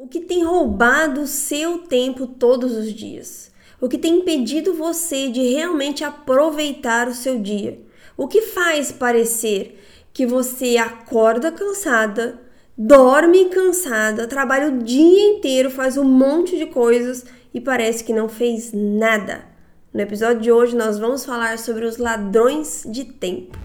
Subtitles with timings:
[0.00, 3.50] O que tem roubado o seu tempo todos os dias?
[3.80, 7.80] O que tem impedido você de realmente aproveitar o seu dia?
[8.16, 9.76] O que faz parecer
[10.12, 12.40] que você acorda cansada,
[12.76, 18.28] dorme cansada, trabalha o dia inteiro, faz um monte de coisas e parece que não
[18.28, 19.46] fez nada?
[19.92, 23.58] No episódio de hoje nós vamos falar sobre os ladrões de tempo.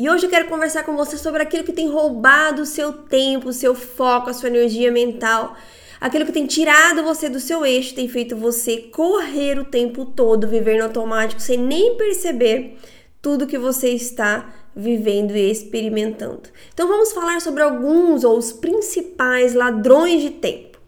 [0.00, 3.48] E hoje eu quero conversar com você sobre aquilo que tem roubado o seu tempo,
[3.48, 5.56] o seu foco, a sua energia mental,
[6.00, 10.46] aquilo que tem tirado você do seu eixo, tem feito você correr o tempo todo,
[10.46, 12.78] viver no automático sem nem perceber
[13.20, 16.42] tudo que você está vivendo e experimentando.
[16.72, 20.78] Então vamos falar sobre alguns ou os principais ladrões de tempo.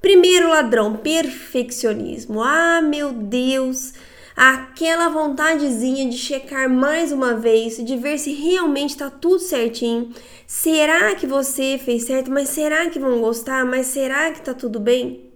[0.00, 2.42] Primeiro ladrão, perfeccionismo.
[2.42, 3.92] Ah, meu Deus!
[4.36, 10.12] Aquela vontadezinha de checar mais uma vez, de ver se realmente está tudo certinho.
[10.46, 12.30] Será que você fez certo?
[12.30, 13.64] Mas será que vão gostar?
[13.64, 15.30] Mas será que está tudo bem?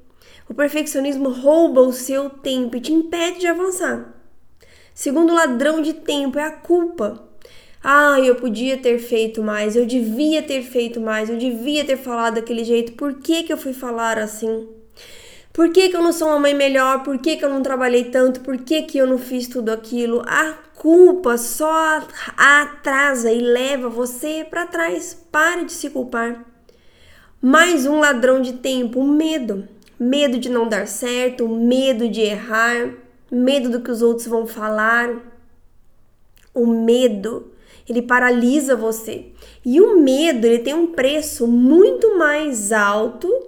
[0.49, 4.15] O perfeccionismo rouba o seu tempo e te impede de avançar.
[4.95, 7.25] Segundo ladrão de tempo é a culpa.
[7.83, 12.35] Ah, eu podia ter feito mais, eu devia ter feito mais, eu devia ter falado
[12.35, 12.93] daquele jeito.
[12.95, 14.69] Por que, que eu fui falar assim?
[15.59, 17.03] Por que, que eu não sou uma mãe melhor?
[17.03, 18.43] Por que, que eu não trabalhei tanto?
[18.43, 20.23] Por que, que eu não fiz tudo aquilo?
[20.25, 22.01] A culpa só
[22.37, 25.21] atrasa e leva você para trás.
[25.33, 26.45] Pare de se culpar.
[27.43, 29.67] Mais um ladrão de tempo, medo.
[29.99, 32.95] Medo de não dar certo, medo de errar,
[33.29, 35.11] medo do que os outros vão falar.
[36.55, 37.51] O medo,
[37.89, 39.33] ele paralisa você.
[39.65, 43.48] E o medo, ele tem um preço muito mais alto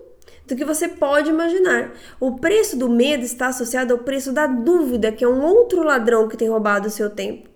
[0.51, 1.93] do que você pode imaginar.
[2.19, 6.29] O preço do medo está associado ao preço da dúvida, que é um outro ladrão
[6.29, 7.49] que tem roubado o seu tempo.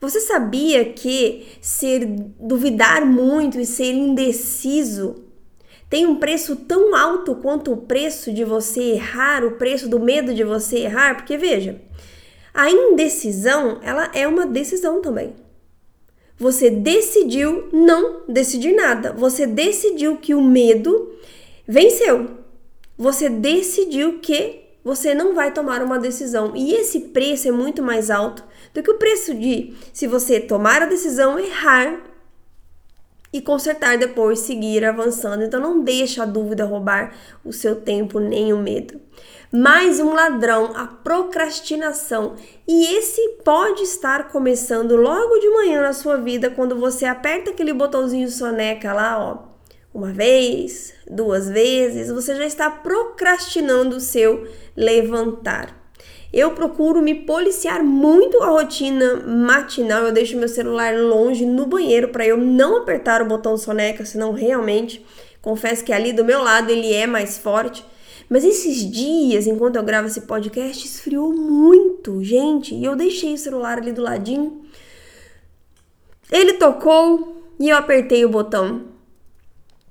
[0.00, 2.06] Você sabia que ser
[2.38, 5.24] duvidar muito e ser indeciso
[5.90, 10.34] tem um preço tão alto quanto o preço de você errar, o preço do medo
[10.34, 11.16] de você errar?
[11.16, 11.80] Porque veja,
[12.52, 15.34] a indecisão, ela é uma decisão também.
[16.36, 19.12] Você decidiu não decidir nada.
[19.12, 21.10] Você decidiu que o medo
[21.68, 22.38] venceu.
[22.96, 28.10] Você decidiu que você não vai tomar uma decisão e esse preço é muito mais
[28.10, 28.42] alto
[28.72, 32.00] do que o preço de se você tomar a decisão, errar
[33.30, 35.44] e consertar depois, seguir avançando.
[35.44, 37.14] Então não deixa a dúvida roubar
[37.44, 38.98] o seu tempo nem o medo.
[39.52, 42.34] Mais um ladrão, a procrastinação.
[42.66, 47.72] E esse pode estar começando logo de manhã na sua vida quando você aperta aquele
[47.72, 49.47] botãozinho soneca lá, ó
[49.92, 55.76] uma vez, duas vezes, você já está procrastinando o seu levantar.
[56.32, 60.04] Eu procuro me policiar muito a rotina matinal.
[60.04, 64.32] Eu deixo meu celular longe no banheiro para eu não apertar o botão soneca, senão
[64.32, 65.04] realmente
[65.40, 67.82] confesso que ali do meu lado ele é mais forte.
[68.28, 73.38] Mas esses dias, enquanto eu gravo esse podcast, esfriou muito, gente, e eu deixei o
[73.38, 74.62] celular ali do ladinho.
[76.30, 78.97] Ele tocou e eu apertei o botão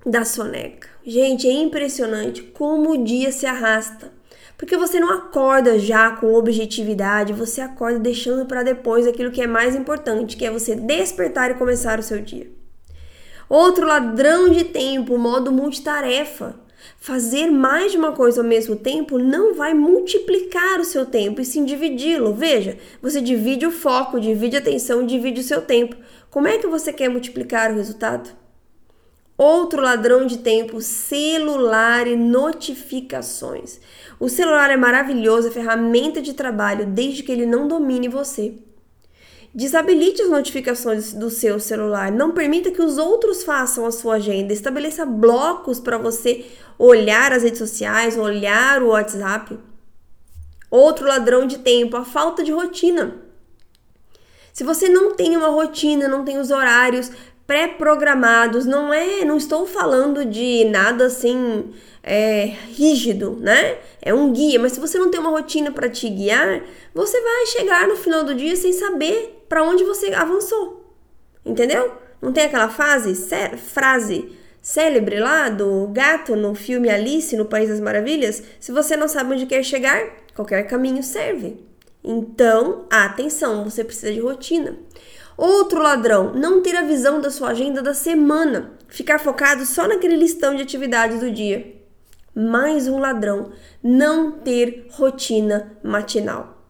[0.07, 0.87] da soneca.
[1.05, 4.11] Gente, é impressionante como o dia se arrasta.
[4.57, 9.47] Porque você não acorda já com objetividade, você acorda deixando para depois aquilo que é
[9.47, 12.49] mais importante, que é você despertar e começar o seu dia.
[13.47, 16.55] Outro ladrão de tempo, modo multitarefa.
[16.99, 21.45] Fazer mais de uma coisa ao mesmo tempo não vai multiplicar o seu tempo e
[21.45, 22.33] sim dividi-lo.
[22.33, 25.95] Veja, você divide o foco, divide a atenção, divide o seu tempo.
[26.31, 28.46] Como é que você quer multiplicar o resultado?
[29.37, 33.79] Outro ladrão de tempo, celular e notificações.
[34.19, 38.55] O celular é maravilhoso, é ferramenta de trabalho, desde que ele não domine você.
[39.53, 42.11] Desabilite as notificações do seu celular.
[42.11, 44.53] Não permita que os outros façam a sua agenda.
[44.53, 46.45] Estabeleça blocos para você
[46.77, 49.57] olhar as redes sociais, olhar o WhatsApp.
[50.69, 53.15] Outro ladrão de tempo, a falta de rotina.
[54.51, 57.11] Se você não tem uma rotina, não tem os horários,
[57.47, 61.73] pré-programados, não é, não estou falando de nada assim
[62.03, 63.77] é, rígido, né?
[64.01, 66.61] É um guia, mas se você não tem uma rotina para te guiar,
[66.93, 70.93] você vai chegar no final do dia sem saber para onde você avançou.
[71.45, 71.93] Entendeu?
[72.21, 73.15] Não tem aquela fase,
[73.57, 74.29] frase
[74.61, 78.43] célebre lá do gato no filme Alice no País das Maravilhas?
[78.59, 80.01] Se você não sabe onde quer chegar,
[80.35, 81.65] qualquer caminho serve.
[82.03, 84.77] Então, atenção, você precisa de rotina.
[85.37, 90.15] Outro ladrão, não ter a visão da sua agenda da semana, ficar focado só naquele
[90.15, 91.75] listão de atividades do dia.
[92.35, 93.51] Mais um ladrão,
[93.83, 96.63] não ter rotina matinal.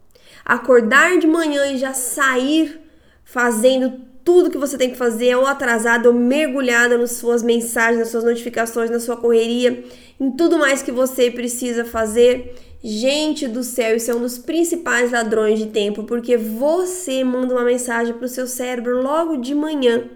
[0.43, 2.81] Acordar de manhã e já sair
[3.23, 8.09] fazendo tudo que você tem que fazer, ou atrasada, ou mergulhada nas suas mensagens, nas
[8.09, 9.85] suas notificações, na sua correria,
[10.19, 12.53] em tudo mais que você precisa fazer.
[12.89, 17.65] Gente do céu, isso é um dos principais ladrões de tempo, porque você manda uma
[17.65, 20.09] mensagem para o seu cérebro logo de manhã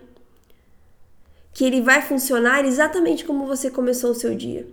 [1.54, 4.66] que ele vai funcionar exatamente como você começou o seu dia.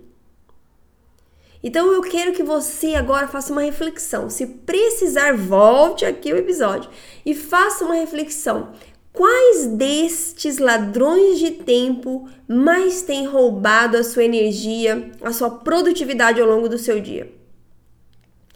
[1.61, 4.29] Então eu quero que você agora faça uma reflexão.
[4.29, 6.89] Se precisar, volte aqui o episódio
[7.25, 8.71] e faça uma reflexão.
[9.11, 16.47] Quais destes ladrões de tempo mais têm roubado a sua energia, a sua produtividade ao
[16.47, 17.38] longo do seu dia?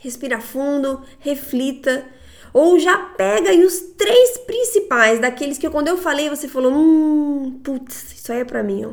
[0.04, 2.06] Respira fundo, reflita,
[2.52, 7.62] ou já pega aí os três principais, daqueles que quando eu falei você falou: hum,
[7.64, 8.92] putz, isso aí é pra mim, ó.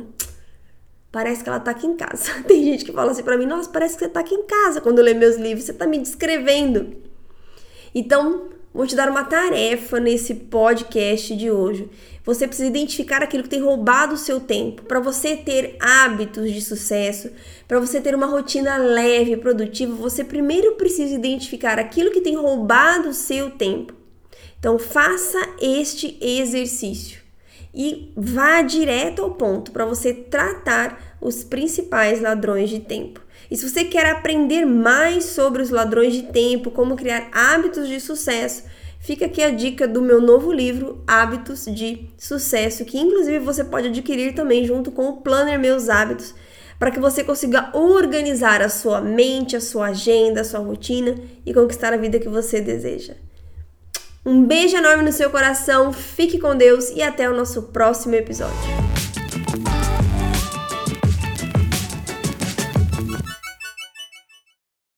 [1.11, 2.41] Parece que ela tá aqui em casa.
[2.47, 4.79] Tem gente que fala assim pra mim: nossa, parece que você tá aqui em casa
[4.79, 6.95] quando eu leio meus livros, você tá me descrevendo.
[7.93, 11.89] Então, Vou te dar uma tarefa nesse podcast de hoje.
[12.23, 14.83] Você precisa identificar aquilo que tem roubado o seu tempo.
[14.83, 17.29] Para você ter hábitos de sucesso,
[17.67, 22.37] para você ter uma rotina leve e produtiva, você primeiro precisa identificar aquilo que tem
[22.37, 23.93] roubado o seu tempo.
[24.57, 27.19] Então, faça este exercício
[27.73, 33.21] e vá direto ao ponto para você tratar os principais ladrões de tempo.
[33.49, 37.99] E se você quer aprender mais sobre os ladrões de tempo, como criar hábitos de
[37.99, 38.63] sucesso,
[38.99, 43.87] fica aqui a dica do meu novo livro, Hábitos de Sucesso, que inclusive você pode
[43.87, 46.33] adquirir também junto com o Planner Meus Hábitos,
[46.79, 51.15] para que você consiga organizar a sua mente, a sua agenda, a sua rotina
[51.45, 53.13] e conquistar a vida que você deseja.
[54.25, 58.90] Um beijo enorme no seu coração, fique com Deus e até o nosso próximo episódio.